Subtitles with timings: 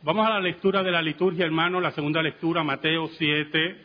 [0.00, 3.84] Vamos a la lectura de la liturgia, hermano, la segunda lectura, Mateo 7.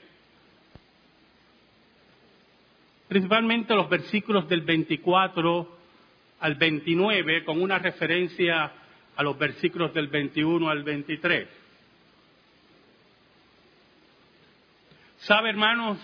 [3.08, 5.78] Principalmente los versículos del 24
[6.40, 8.72] al 29, con una referencia
[9.16, 11.48] a los versículos del 21 al 23.
[15.18, 15.98] ¿Sabe, hermanos?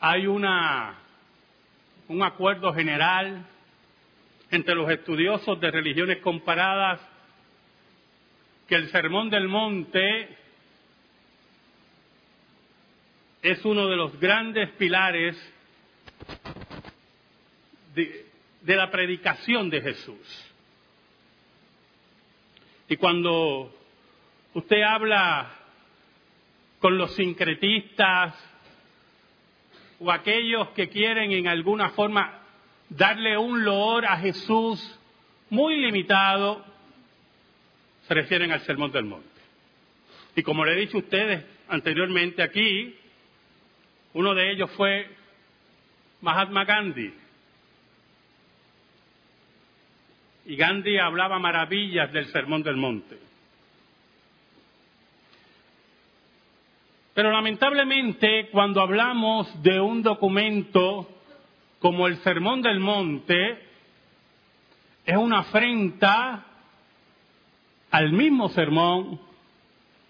[0.00, 0.94] Hay una,
[2.08, 3.44] un acuerdo general
[4.50, 7.09] entre los estudiosos de religiones comparadas
[8.70, 10.28] que el Sermón del Monte
[13.42, 15.36] es uno de los grandes pilares
[17.96, 18.26] de,
[18.76, 20.52] la predicación de Jesús.
[22.88, 23.76] Y cuando
[24.54, 25.50] usted habla
[26.78, 28.36] con los sincretistas
[29.98, 32.38] o aquellos que quieren en alguna forma
[32.88, 34.96] darle un loor a Jesús
[35.48, 36.69] muy limitado,
[38.10, 39.40] se refieren al Sermón del Monte.
[40.34, 42.96] Y como le he dicho a ustedes anteriormente aquí,
[44.14, 45.08] uno de ellos fue
[46.20, 47.14] Mahatma Gandhi.
[50.46, 53.16] Y Gandhi hablaba maravillas del Sermón del Monte.
[57.14, 61.08] Pero lamentablemente cuando hablamos de un documento
[61.78, 63.68] como el Sermón del Monte,
[65.06, 66.49] es una afrenta
[67.90, 69.20] al mismo sermón,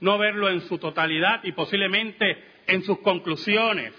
[0.00, 3.94] no verlo en su totalidad y posiblemente en sus conclusiones.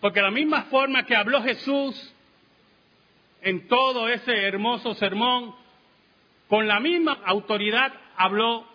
[0.00, 2.14] Porque la misma forma que habló Jesús
[3.42, 5.54] en todo ese hermoso sermón,
[6.48, 8.66] con la misma autoridad habló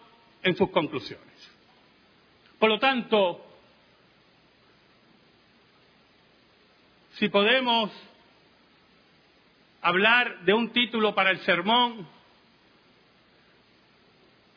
[0.43, 1.27] en sus conclusiones.
[2.59, 3.45] Por lo tanto,
[7.13, 7.91] si podemos
[9.81, 12.07] hablar de un título para el sermón,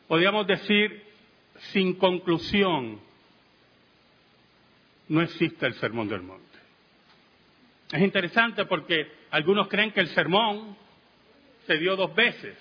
[0.07, 1.03] podríamos decir,
[1.71, 2.99] sin conclusión,
[5.07, 6.45] no existe el sermón del monte.
[7.91, 10.75] Es interesante porque algunos creen que el sermón
[11.67, 12.57] se dio dos veces,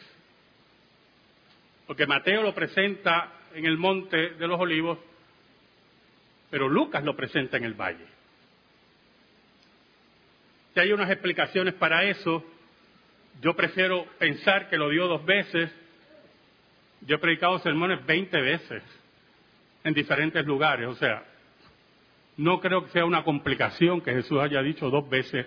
[1.87, 4.99] porque Mateo lo presenta en el monte de los olivos,
[6.51, 8.07] pero Lucas lo presenta en el valle.
[10.75, 12.45] Si hay unas explicaciones para eso,
[13.41, 15.71] yo prefiero pensar que lo dio dos veces.
[17.07, 18.83] Yo he predicado sermones 20 veces
[19.85, 21.23] en diferentes lugares, o sea,
[22.37, 25.47] no creo que sea una complicación que Jesús haya dicho dos veces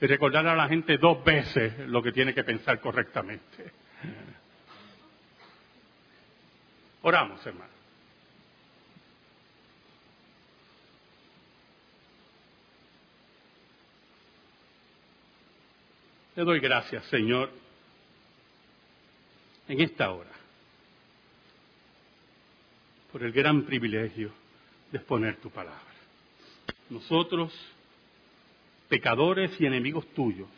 [0.00, 3.72] recordar a la gente dos veces lo que tiene que pensar correctamente.
[7.02, 7.76] Oramos, hermano.
[16.34, 17.50] Te doy gracias, Señor,
[19.68, 20.35] en esta hora,
[23.16, 24.30] por el gran privilegio
[24.92, 25.80] de exponer tu palabra.
[26.90, 27.50] Nosotros,
[28.90, 30.50] pecadores y enemigos tuyos,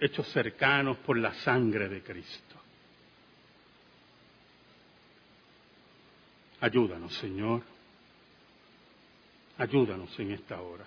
[0.00, 2.54] hechos cercanos por la sangre de Cristo.
[6.62, 7.60] Ayúdanos, Señor.
[9.58, 10.86] Ayúdanos en esta hora.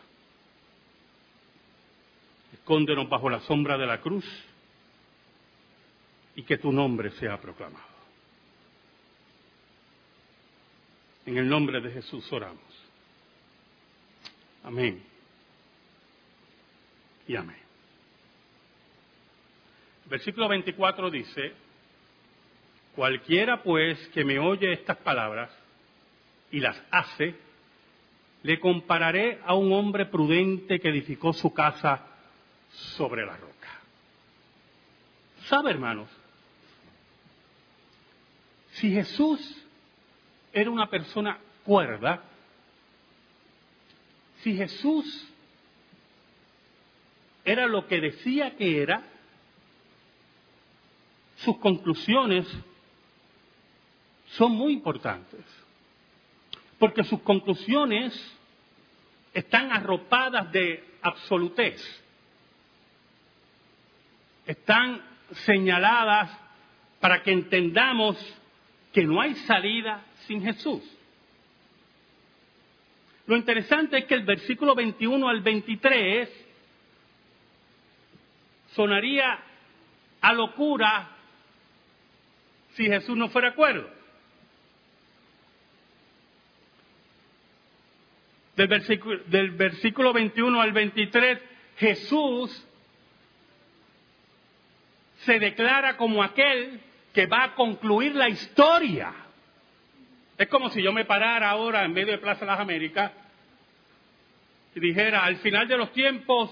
[2.54, 4.26] Escóndenos bajo la sombra de la cruz
[6.36, 7.97] y que tu nombre sea proclamado.
[11.28, 12.64] En el nombre de Jesús oramos.
[14.64, 15.04] Amén.
[17.28, 17.58] Y amén.
[20.06, 21.52] Versículo 24 dice,
[22.96, 25.52] cualquiera pues que me oye estas palabras
[26.50, 27.36] y las hace,
[28.44, 32.08] le compararé a un hombre prudente que edificó su casa
[32.70, 33.82] sobre la roca.
[35.48, 36.10] ¿Sabe, hermanos?
[38.72, 39.67] Si Jesús
[40.62, 42.24] era una persona cuerda,
[44.42, 45.28] si Jesús
[47.44, 49.02] era lo que decía que era,
[51.38, 52.48] sus conclusiones
[54.32, 55.46] son muy importantes,
[56.80, 58.14] porque sus conclusiones
[59.34, 62.04] están arropadas de absolutez
[64.48, 65.02] están
[65.46, 66.32] señaladas
[67.02, 68.18] para que entendamos
[68.98, 70.82] que no hay salida sin Jesús.
[73.28, 76.28] Lo interesante es que el versículo 21 al 23
[78.72, 79.38] sonaría
[80.20, 81.12] a locura
[82.74, 83.88] si Jesús no fuera acuerdo.
[88.56, 91.40] Del versículo, del versículo 21 al 23,
[91.78, 92.68] Jesús
[95.18, 96.82] se declara como aquel
[97.18, 99.12] que va a concluir la historia.
[100.38, 103.12] Es como si yo me parara ahora en medio de Plaza de las Américas
[104.76, 106.52] y dijera, al final de los tiempos,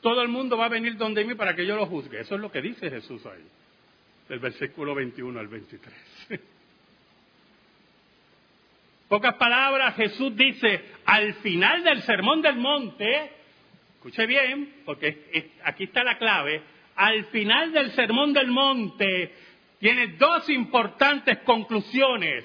[0.00, 2.20] todo el mundo va a venir donde mí para que yo lo juzgue.
[2.20, 3.44] Eso es lo que dice Jesús ahí,
[4.30, 5.94] del versículo 21 al 23.
[9.10, 13.30] Pocas palabras, Jesús dice, al final del sermón del monte,
[13.96, 16.62] escuche bien, porque aquí está la clave,
[16.96, 19.49] al final del sermón del monte
[19.80, 22.44] tiene dos importantes conclusiones.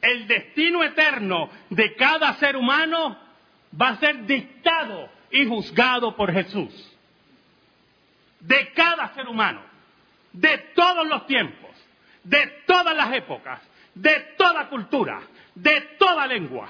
[0.00, 3.18] El destino eterno de cada ser humano
[3.80, 6.72] va a ser dictado y juzgado por Jesús.
[8.40, 9.62] De cada ser humano,
[10.32, 11.70] de todos los tiempos,
[12.24, 13.60] de todas las épocas,
[13.94, 15.20] de toda cultura,
[15.54, 16.68] de toda lengua.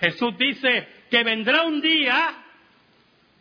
[0.00, 2.34] Jesús dice que vendrá un día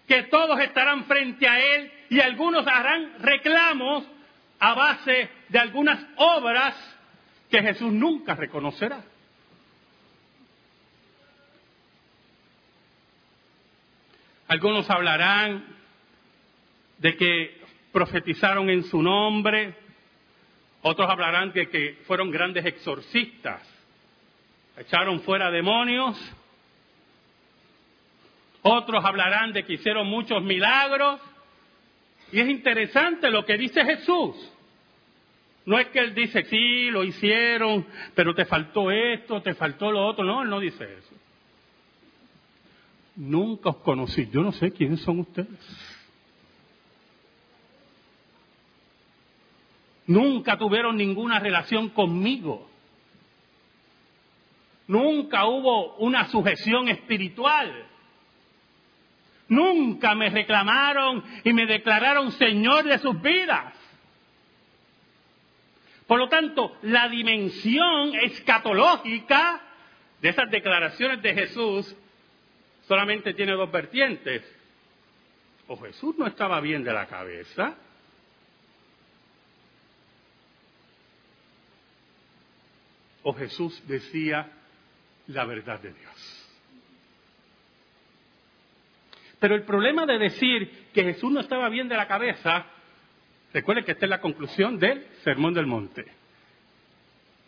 [0.07, 4.03] que todos estarán frente a Él y algunos harán reclamos
[4.59, 6.75] a base de algunas obras
[7.49, 9.03] que Jesús nunca reconocerá.
[14.47, 15.65] Algunos hablarán
[16.99, 17.61] de que
[17.91, 19.73] profetizaron en su nombre,
[20.83, 23.67] otros hablarán de que fueron grandes exorcistas,
[24.77, 26.15] echaron fuera demonios,
[28.61, 31.19] otros hablarán de que hicieron muchos milagros,
[32.33, 34.35] y es interesante lo que dice Jesús.
[35.67, 37.85] No es que él dice, sí, lo hicieron,
[38.15, 40.25] pero te faltó esto, te faltó lo otro.
[40.25, 41.15] No, él no dice eso.
[43.17, 44.27] Nunca os conocí.
[44.31, 45.47] Yo no sé quiénes son ustedes.
[50.07, 52.67] Nunca tuvieron ninguna relación conmigo.
[54.87, 57.85] Nunca hubo una sujeción espiritual.
[59.49, 63.73] Nunca me reclamaron y me declararon Señor de sus vidas.
[66.07, 69.61] Por lo tanto, la dimensión escatológica
[70.21, 71.95] de esas declaraciones de Jesús
[72.87, 74.43] solamente tiene dos vertientes.
[75.67, 77.75] O Jesús no estaba bien de la cabeza,
[83.23, 84.51] o Jesús decía
[85.27, 86.32] la verdad de Dios.
[89.43, 92.65] Pero el problema de decir que Jesús no estaba bien de la cabeza,
[93.53, 96.05] recuerde que esta es la conclusión del Sermón del Monte.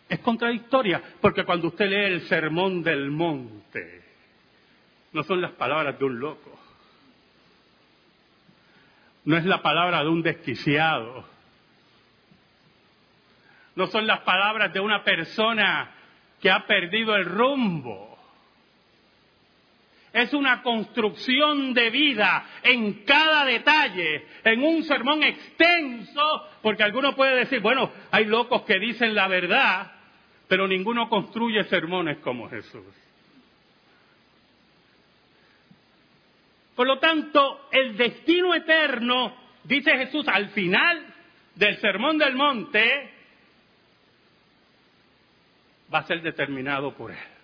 [0.06, 4.02] Es contradictoria, porque cuando usted lee el Sermón del Monte,
[5.14, 6.60] no son las palabras de un loco,
[9.24, 11.24] no es la palabra de un desquiciado,
[13.74, 15.92] no son las palabras de una persona
[16.42, 18.15] que ha perdido el rumbo.
[20.16, 27.36] Es una construcción de vida en cada detalle, en un sermón extenso, porque alguno puede
[27.36, 29.92] decir, bueno, hay locos que dicen la verdad,
[30.48, 32.86] pero ninguno construye sermones como Jesús.
[36.74, 41.12] Por lo tanto, el destino eterno, dice Jesús al final
[41.56, 43.10] del Sermón del Monte,
[45.92, 47.35] va a ser determinado por Él.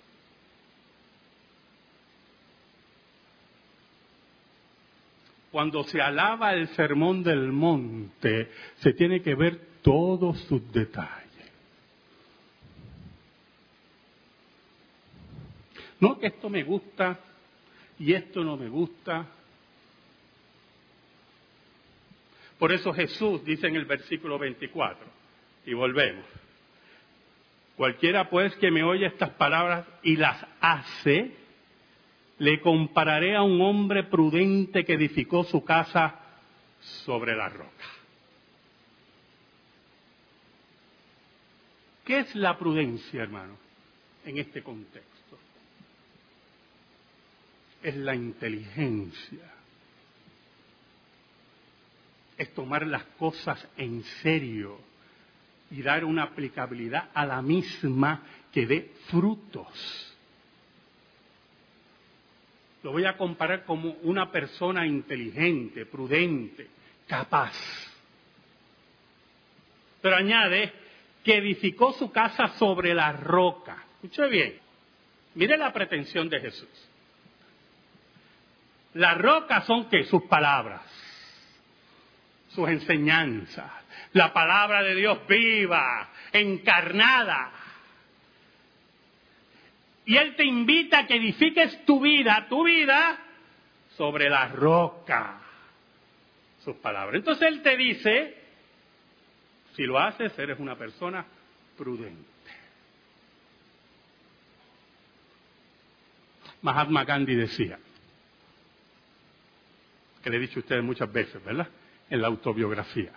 [5.53, 11.29] Cuando se alaba el sermón del monte, se tiene que ver todos sus detalles.
[16.01, 17.21] No que esto me gusta
[17.99, 19.27] y esto no me gusta.
[22.59, 25.07] Por eso Jesús dice en el versículo 24,
[25.67, 26.25] y volvemos,
[27.77, 31.42] Cualquiera pues que me oye estas palabras y las hace,
[32.43, 36.19] le compararé a un hombre prudente que edificó su casa
[36.81, 37.87] sobre la roca.
[42.05, 43.57] ¿Qué es la prudencia, hermano,
[44.25, 45.39] en este contexto?
[47.81, 49.53] Es la inteligencia.
[52.37, 54.81] Es tomar las cosas en serio
[55.71, 60.12] y dar una aplicabilidad a la misma que dé frutos.
[62.83, 66.69] Lo voy a comparar como una persona inteligente, prudente,
[67.07, 67.55] capaz.
[70.01, 70.73] Pero añade
[71.23, 73.85] que edificó su casa sobre la roca.
[73.95, 74.59] Escuche bien.
[75.35, 76.89] Mire la pretensión de Jesús.
[78.95, 80.83] La roca son que sus palabras,
[82.49, 83.71] sus enseñanzas,
[84.13, 87.53] la palabra de Dios viva, encarnada.
[90.05, 93.19] Y Él te invita a que edifiques tu vida, tu vida,
[93.97, 95.41] sobre la roca,
[96.65, 97.17] sus palabras.
[97.17, 98.37] Entonces él te dice,
[99.75, 101.25] si lo haces, eres una persona
[101.77, 102.31] prudente.
[106.63, 107.79] Mahatma Gandhi decía,
[110.23, 111.69] que le he dicho a ustedes muchas veces, ¿verdad?
[112.09, 113.13] En la autobiografía.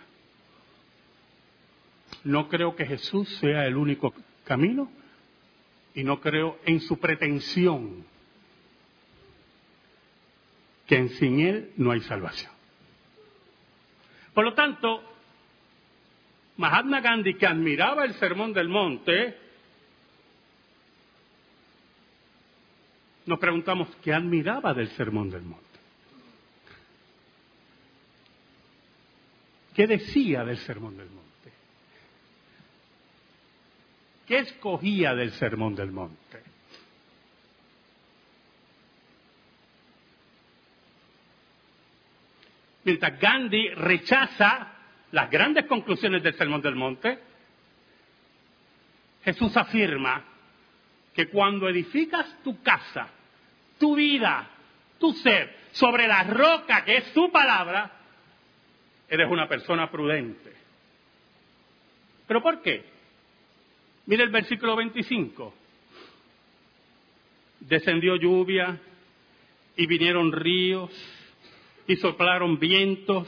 [2.24, 4.12] No creo que Jesús sea el único
[4.44, 4.90] camino
[5.96, 8.04] y no creo en su pretensión
[10.86, 12.52] que sin Él no hay salvación.
[14.34, 15.02] Por lo tanto,
[16.58, 19.38] Mahatma Gandhi, que admiraba el Sermón del Monte,
[23.24, 25.64] nos preguntamos qué admiraba del Sermón del Monte.
[29.74, 31.25] ¿Qué decía del Sermón del Monte?
[34.26, 36.42] ¿Qué escogía del Sermón del Monte?
[42.84, 44.72] Mientras Gandhi rechaza
[45.12, 47.18] las grandes conclusiones del Sermón del Monte,
[49.24, 50.24] Jesús afirma
[51.14, 53.08] que cuando edificas tu casa,
[53.78, 54.48] tu vida,
[54.98, 57.90] tu ser, sobre la roca que es su palabra,
[59.08, 60.52] eres una persona prudente.
[62.26, 62.95] ¿Pero por qué?
[64.06, 65.52] Mire el versículo 25.
[67.60, 68.80] Descendió lluvia
[69.76, 70.90] y vinieron ríos
[71.86, 73.26] y soplaron vientos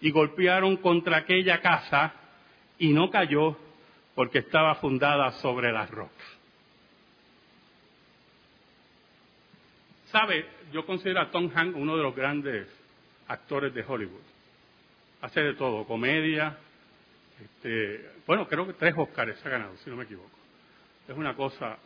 [0.00, 2.14] y golpearon contra aquella casa
[2.78, 3.56] y no cayó
[4.14, 6.24] porque estaba fundada sobre la roca.
[10.06, 10.46] ¿Sabe?
[10.72, 12.68] Yo considero a Tom Hanks uno de los grandes
[13.26, 14.22] actores de Hollywood.
[15.20, 16.56] Hace de todo, comedia,
[17.44, 20.30] este, bueno, creo que tres Oscars ha ganado, si no me equivoco.
[21.06, 21.78] Es una cosa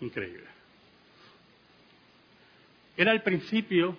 [0.00, 0.46] increíble.
[2.96, 3.96] Era el principio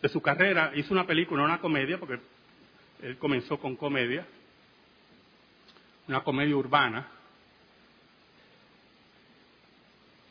[0.00, 2.18] de su carrera, hizo una película, una comedia, porque
[3.02, 4.26] él comenzó con comedia,
[6.08, 7.06] una comedia urbana,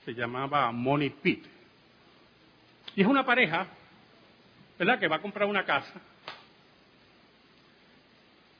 [0.03, 1.45] se llamaba Money Pit.
[2.95, 3.67] Y es una pareja,
[4.79, 6.01] ¿verdad?, que va a comprar una casa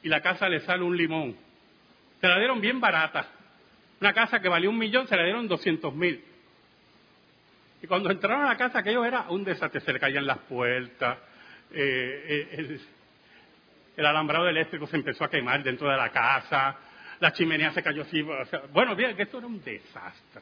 [0.03, 1.35] y la casa le sale un limón.
[2.19, 3.27] Se la dieron bien barata.
[3.99, 6.23] Una casa que valía un millón, se la dieron doscientos mil.
[7.81, 9.81] Y cuando entraron a la casa, aquello era un desastre.
[9.81, 11.17] Se le caían las puertas,
[11.71, 12.79] eh, eh,
[13.95, 16.75] el, alambrado eléctrico se empezó a quemar dentro de la casa,
[17.19, 18.21] la chimenea se cayó así.
[18.73, 20.41] bueno, bien, que esto era un desastre.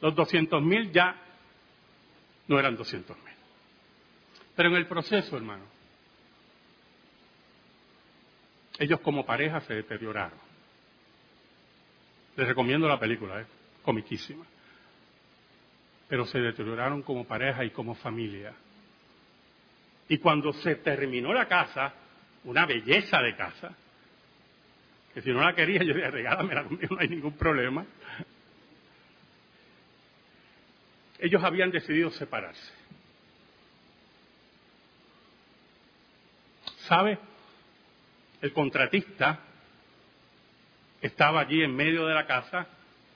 [0.00, 1.16] Los doscientos mil ya
[2.48, 3.34] no eran doscientos mil.
[4.54, 5.64] Pero en el proceso, hermano,
[8.78, 10.38] ellos como pareja se deterioraron.
[12.36, 13.46] Les recomiendo la película, es
[13.82, 14.44] comiquísima.
[16.08, 18.52] Pero se deterioraron como pareja y como familia.
[20.08, 21.94] Y cuando se terminó la casa,
[22.44, 23.74] una belleza de casa,
[25.14, 27.84] que si no la quería, yo diría, regálamela conmigo, no hay ningún problema.
[31.18, 32.72] Ellos habían decidido separarse.
[36.86, 37.18] ¿Sabe?
[38.40, 39.40] El contratista
[41.00, 42.66] estaba allí en medio de la casa,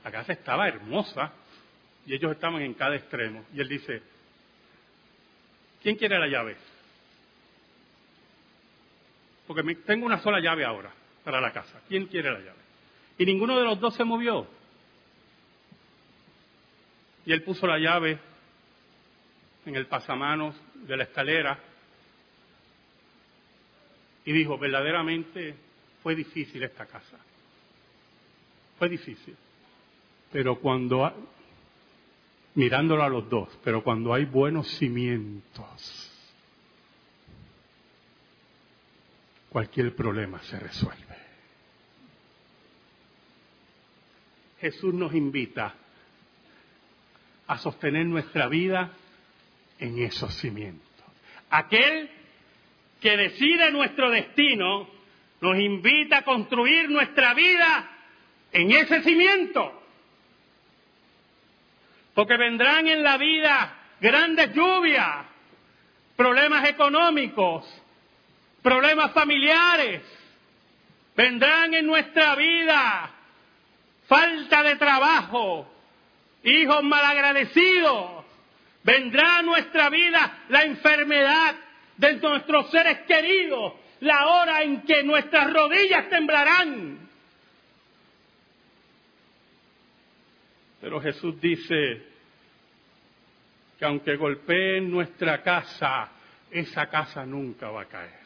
[0.05, 1.33] la casa estaba hermosa
[2.07, 3.45] y ellos estaban en cada extremo.
[3.55, 4.03] Y él dice,
[5.83, 6.57] ¿quién quiere la llave?
[9.47, 10.91] Porque tengo una sola llave ahora
[11.25, 11.81] para la casa.
[11.89, 12.61] ¿Quién quiere la llave?
[13.19, 14.47] Y ninguno de los dos se movió.
[17.27, 18.19] Y él puso la llave
[19.67, 21.59] en el pasamanos de la escalera
[24.31, 25.57] y dijo, verdaderamente
[26.05, 27.19] fue difícil esta casa.
[28.79, 29.37] Fue difícil.
[30.31, 31.13] Pero cuando,
[32.55, 36.13] mirándolo a los dos, pero cuando hay buenos cimientos,
[39.49, 41.17] cualquier problema se resuelve.
[44.61, 45.75] Jesús nos invita
[47.49, 48.93] a sostener nuestra vida
[49.81, 50.87] en esos cimientos.
[51.51, 52.20] Aquel
[53.00, 54.88] que decide nuestro destino,
[55.40, 57.90] nos invita a construir nuestra vida
[58.52, 59.83] en ese cimiento.
[62.14, 65.26] Porque vendrán en la vida grandes lluvias,
[66.16, 67.64] problemas económicos,
[68.62, 70.02] problemas familiares.
[71.16, 73.11] Vendrán en nuestra vida
[74.07, 75.66] falta de trabajo,
[76.45, 78.25] hijos malagradecidos.
[78.83, 81.54] Vendrá en nuestra vida la enfermedad,
[82.00, 87.09] de nuestros seres queridos, la hora en que nuestras rodillas temblarán.
[90.80, 92.07] Pero Jesús dice
[93.78, 96.09] que aunque golpeen nuestra casa,
[96.50, 98.21] esa casa nunca va a caer.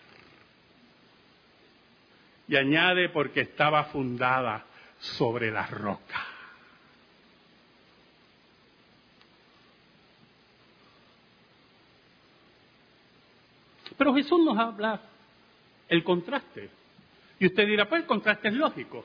[2.47, 4.65] Y añade porque estaba fundada
[4.99, 6.34] sobre la roca.
[14.05, 15.01] Pero Jesús nos habla
[15.89, 16.69] el contraste.
[17.39, 19.03] Y usted dirá, pues el contraste es lógico.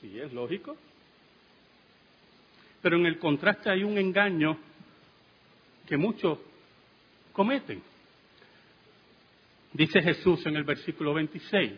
[0.00, 0.76] Sí, es lógico.
[2.80, 4.58] Pero en el contraste hay un engaño
[5.88, 6.38] que muchos
[7.32, 7.82] cometen.
[9.72, 11.72] Dice Jesús en el versículo 26,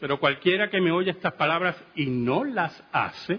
[0.00, 3.38] pero cualquiera que me oye estas palabras y no las hace,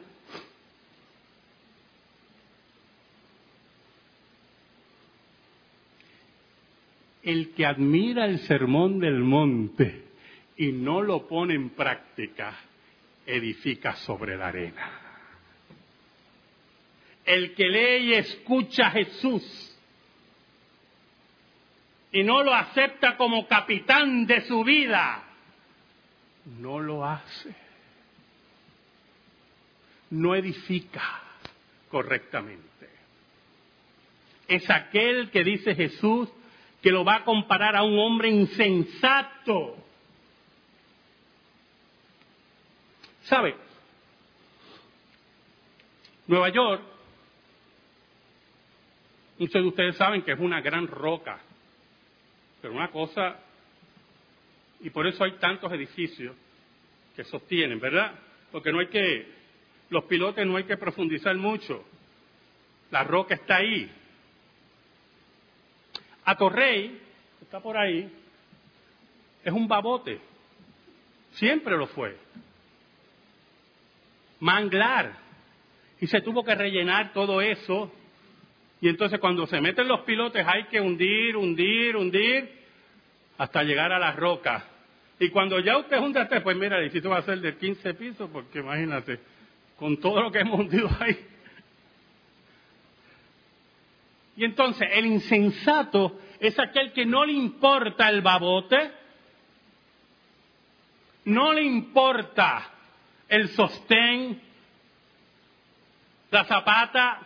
[7.23, 10.03] el que admira el sermón del monte
[10.57, 12.53] y no lo pone en práctica,
[13.25, 14.99] edifica sobre la arena.
[17.25, 19.69] El que lee y escucha a Jesús
[22.11, 25.23] y no lo acepta como capitán de su vida,
[26.59, 27.55] no lo hace.
[30.11, 31.21] No edifica
[31.89, 32.89] correctamente.
[34.47, 36.29] Es aquel que dice Jesús
[36.83, 39.77] que lo va a comparar a un hombre insensato.
[43.21, 43.55] ¿Sabe?
[46.27, 46.81] Nueva York,
[49.39, 51.39] muchos de ustedes saben que es una gran roca,
[52.61, 53.39] pero una cosa,
[54.81, 56.35] y por eso hay tantos edificios
[57.15, 58.13] que sostienen, ¿verdad?
[58.51, 59.31] Porque no hay que,
[59.89, 61.85] los pilotes no hay que profundizar mucho,
[62.91, 63.89] la roca está ahí,
[66.25, 66.99] Atorrey,
[67.39, 68.11] que está por ahí,
[69.43, 70.19] es un babote.
[71.33, 72.15] Siempre lo fue.
[74.39, 75.17] Manglar.
[75.99, 77.91] Y se tuvo que rellenar todo eso.
[78.81, 82.49] Y entonces cuando se meten los pilotes hay que hundir, hundir, hundir,
[83.37, 84.65] hasta llegar a la roca.
[85.19, 88.29] Y cuando ya usted hunde pues mira, el edificio va a ser de 15 pisos,
[88.31, 89.19] porque imagínate,
[89.77, 91.17] con todo lo que hemos hundido ahí,
[94.35, 98.91] y entonces el insensato es aquel que no le importa el babote,
[101.25, 102.69] no le importa
[103.29, 104.41] el sostén,
[106.31, 107.19] la zapata,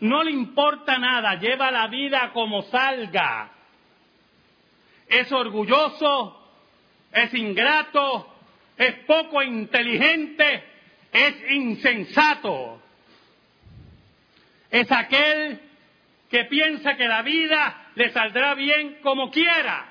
[0.00, 3.52] no le importa nada, lleva la vida como salga.
[5.06, 6.42] Es orgulloso,
[7.12, 8.34] es ingrato,
[8.78, 10.64] es poco inteligente,
[11.12, 12.80] es insensato
[14.70, 15.60] es aquel
[16.30, 19.86] que piensa que la vida le saldrá bien como quiera.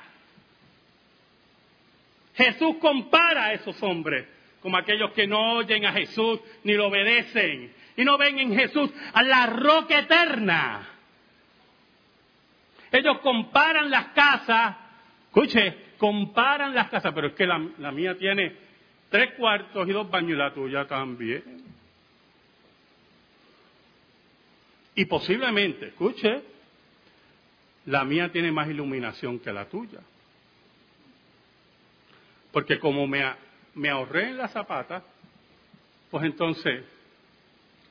[2.35, 4.25] Jesús compara a esos hombres
[4.61, 8.89] como aquellos que no oyen a Jesús ni lo obedecen y no ven en Jesús
[9.13, 10.87] a la roca eterna.
[12.91, 14.75] Ellos comparan las casas,
[15.27, 18.55] escuche, comparan las casas, pero es que la, la mía tiene
[19.09, 21.58] tres cuartos y dos baños y la tuya también.
[24.99, 26.43] Y posiblemente, escuche,
[27.85, 30.01] la mía tiene más iluminación que la tuya.
[32.51, 35.01] Porque como me, ahorré en la zapata,
[36.11, 36.83] pues entonces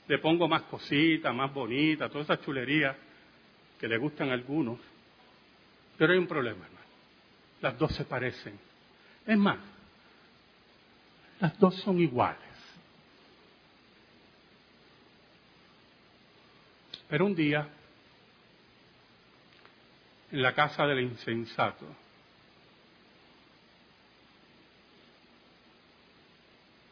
[0.07, 2.95] le pongo más cositas, más bonitas, todas esas chulerías
[3.81, 4.79] que le gustan a algunos.
[5.97, 6.87] Pero hay un problema, hermano.
[7.63, 8.61] Las dos se parecen.
[9.27, 9.57] Es más,
[11.41, 12.48] las dos son iguales.
[17.09, 17.67] Pero un día,
[20.31, 21.87] en la casa del insensato,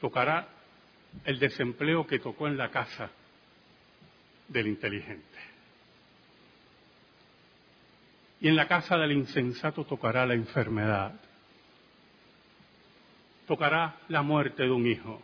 [0.00, 0.48] tocará
[1.24, 3.10] el desempleo que tocó en la casa
[4.48, 5.38] del inteligente.
[8.40, 11.12] Y en la casa del insensato tocará la enfermedad,
[13.46, 15.20] tocará la muerte de un hijo,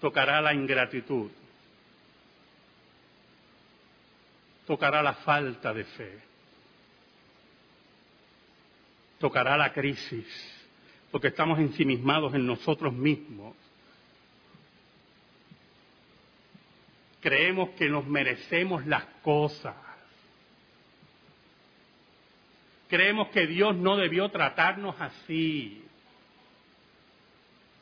[0.00, 1.30] tocará la ingratitud,
[4.66, 6.18] tocará la falta de fe,
[9.18, 10.26] tocará la crisis,
[11.10, 13.54] porque estamos ensimismados en nosotros mismos.
[17.20, 19.74] Creemos que nos merecemos las cosas.
[22.88, 25.82] Creemos que Dios no debió tratarnos así.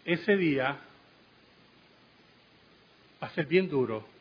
[0.05, 0.79] Ese día
[3.21, 4.12] va a ser bien duro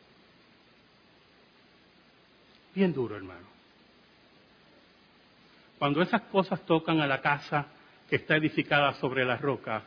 [2.74, 3.46] Bien duro, hermano.
[5.78, 7.66] Cuando esas cosas tocan a la casa
[8.08, 9.82] que está edificada sobre la roca,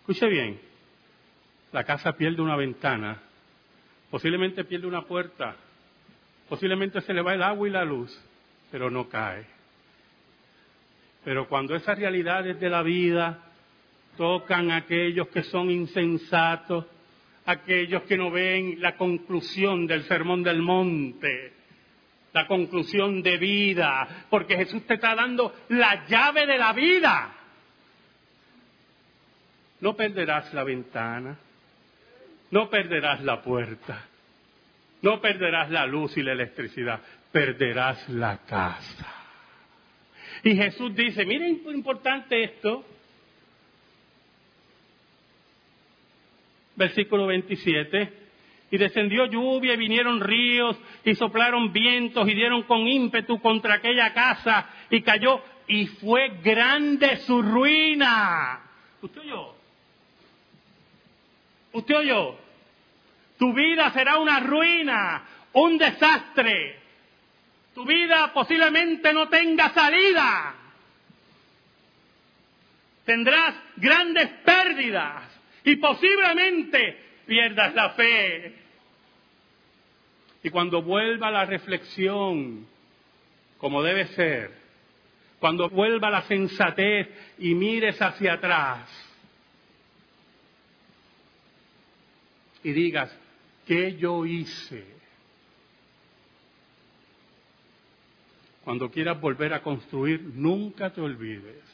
[0.00, 0.60] escuche bien,
[1.72, 3.20] la casa pierde una ventana,
[4.10, 5.56] posiblemente pierde una puerta,
[6.48, 8.16] Posiblemente se le va el agua y la luz,
[8.70, 9.44] pero no cae.
[11.24, 13.42] Pero cuando esas realidades de la vida
[14.16, 16.86] tocan a aquellos que son insensatos,
[17.46, 21.52] aquellos que no ven la conclusión del sermón del monte,
[22.32, 27.32] la conclusión de vida, porque Jesús te está dando la llave de la vida.
[29.80, 31.38] No perderás la ventana,
[32.50, 34.04] no perderás la puerta,
[35.02, 39.06] no perderás la luz y la electricidad, perderás la casa.
[40.42, 42.84] Y Jesús dice, miren importante esto,
[46.76, 48.12] versículo 27,
[48.70, 54.12] y descendió lluvia y vinieron ríos y soplaron vientos y dieron con ímpetu contra aquella
[54.12, 58.60] casa y cayó y fue grande su ruina.
[59.00, 59.54] ¿Usted oyó?
[61.72, 62.36] ¿Usted oyó?
[63.38, 66.80] Tu vida será una ruina, un desastre.
[67.74, 70.54] Tu vida posiblemente no tenga salida.
[73.04, 75.35] Tendrás grandes pérdidas
[75.66, 78.54] y posiblemente pierdas la fe.
[80.44, 82.68] Y cuando vuelva la reflexión,
[83.58, 84.52] como debe ser,
[85.40, 88.88] cuando vuelva la sensatez y mires hacia atrás
[92.62, 93.10] y digas,
[93.66, 94.86] ¿qué yo hice?
[98.62, 101.64] Cuando quieras volver a construir, nunca te olvides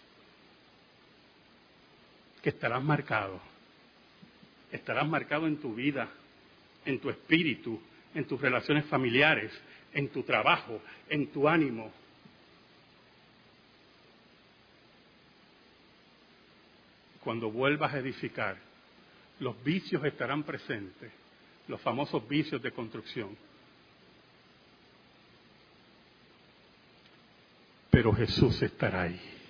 [2.40, 3.51] que estarás marcado
[4.72, 6.08] estarás marcado en tu vida,
[6.84, 7.80] en tu espíritu,
[8.14, 9.52] en tus relaciones familiares,
[9.92, 11.92] en tu trabajo, en tu ánimo.
[17.22, 18.56] Cuando vuelvas a edificar,
[19.38, 21.12] los vicios estarán presentes,
[21.68, 23.36] los famosos vicios de construcción.
[27.90, 29.41] Pero Jesús estará ahí.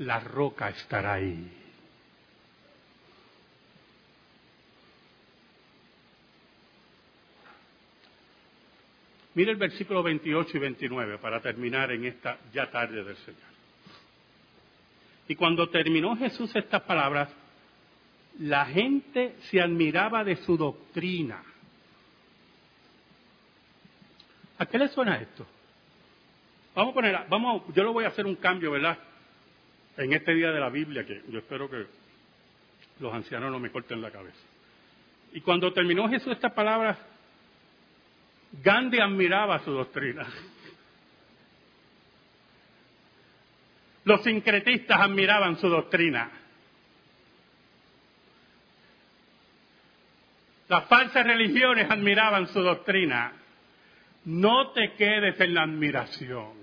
[0.00, 1.56] La roca estará ahí.
[9.34, 13.50] Mire el versículo 28 y 29 para terminar en esta ya tarde del Señor.
[15.28, 17.28] Y cuando terminó Jesús estas palabras,
[18.38, 21.42] la gente se admiraba de su doctrina.
[24.58, 25.46] ¿A qué le suena esto?
[26.74, 28.98] Vamos a poner, vamos, yo lo voy a hacer un cambio, ¿verdad?
[29.96, 31.86] En este día de la Biblia, que yo espero que
[33.00, 34.38] los ancianos no me corten la cabeza.
[35.32, 36.98] Y cuando terminó Jesús estas palabras,
[38.62, 40.26] Gandhi admiraba su doctrina.
[44.04, 46.30] Los sincretistas admiraban su doctrina.
[50.68, 53.32] Las falsas religiones admiraban su doctrina.
[54.24, 56.59] No te quedes en la admiración.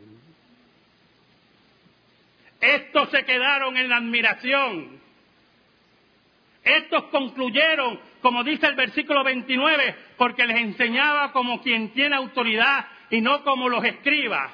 [2.59, 4.99] Estos se quedaron en la admiración.
[6.63, 13.21] Estos concluyeron, como dice el versículo 29, porque les enseñaba como quien tiene autoridad y
[13.21, 14.51] no como los escribas.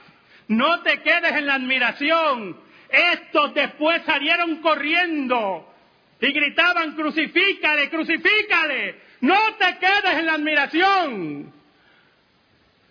[0.48, 2.58] No te quedes en la admiración.
[2.90, 5.74] Estos después salieron corriendo
[6.22, 8.96] y gritaban, crucifícale, crucifícale.
[9.22, 11.54] No te quedes en la admiración.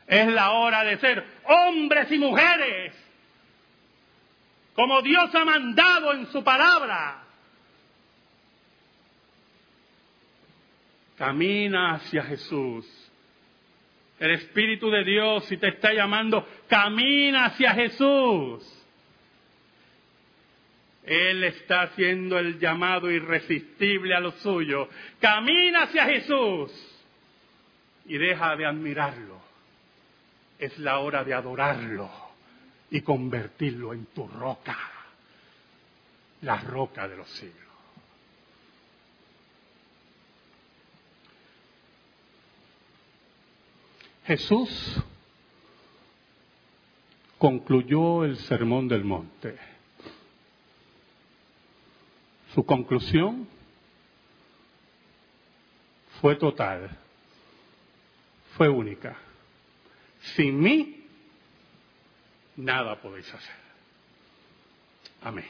[0.07, 2.93] Es la hora de ser hombres y mujeres
[4.75, 7.23] como Dios ha mandado en su palabra.
[11.17, 12.87] Camina hacia Jesús.
[14.19, 18.63] El Espíritu de Dios, si te está llamando, camina hacia Jesús.
[21.05, 24.89] Él está haciendo el llamado irresistible a lo suyo.
[25.21, 26.73] Camina hacia Jesús
[28.07, 29.43] y deja de admirarlo.
[30.59, 32.22] Es la hora de adorarlo
[32.93, 34.77] y convertirlo en tu roca,
[36.43, 37.57] la roca de los siglos.
[44.27, 45.03] Jesús
[47.39, 49.57] concluyó el sermón del monte.
[52.55, 53.49] Su conclusión
[56.21, 56.91] fue total,
[58.59, 59.17] fue única.
[60.37, 61.02] Sin mí
[62.57, 63.57] nada podéis hacer.
[65.23, 65.49] Amén.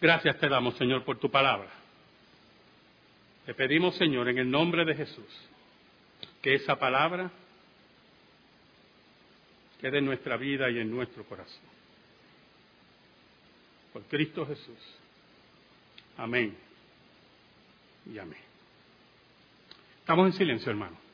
[0.00, 1.70] Gracias te damos, Señor, por tu palabra.
[3.46, 5.48] Te pedimos, Señor, en el nombre de Jesús,
[6.42, 7.30] que esa palabra
[9.80, 11.62] quede en nuestra vida y en nuestro corazón.
[13.92, 14.78] Por Cristo Jesús.
[16.16, 16.56] Amén.
[18.06, 18.40] Y amén.
[20.00, 21.07] Estamos en silencio, hermano.